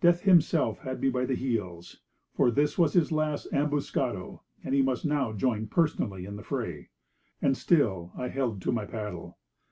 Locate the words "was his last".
2.76-3.46